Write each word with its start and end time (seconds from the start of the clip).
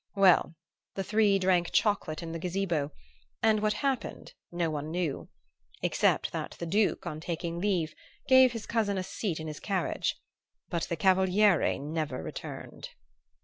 Well, 0.15 0.55
the 0.95 1.03
three 1.03 1.37
drank 1.37 1.69
chocolate 1.71 2.23
in 2.23 2.31
the 2.31 2.39
gazebo, 2.39 2.91
and 3.43 3.59
what 3.59 3.73
happened 3.85 4.33
no 4.51 4.71
one 4.71 4.89
knew, 4.89 5.29
except 5.83 6.31
that 6.31 6.55
the 6.57 6.65
Duke, 6.65 7.05
on 7.05 7.19
taking 7.19 7.59
leave, 7.59 7.93
gave 8.27 8.51
his 8.53 8.65
cousin 8.65 8.97
a 8.97 9.03
seat 9.03 9.39
in 9.39 9.45
his 9.45 9.59
carriage; 9.59 10.15
but 10.69 10.85
the 10.85 10.97
Cavaliere 10.97 11.77
never 11.77 12.23
returned. 12.23 12.89